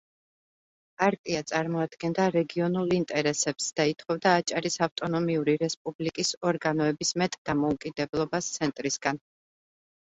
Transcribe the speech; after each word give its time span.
პარტია 1.01 1.41
წარმოადგენდა 1.51 2.25
რეგიონულ 2.37 2.95
ინტერესებს 2.97 3.67
და 3.81 3.85
ითხოვდა 3.93 4.33
აჭარის 4.41 4.79
ავტონომიური 4.89 5.57
რესპუბლიკის 5.67 6.33
ორგანოების 6.55 7.17
მეტ 7.25 7.41
დამოუკიდებლობას 7.53 8.51
ცენტრისგან. 8.59 9.25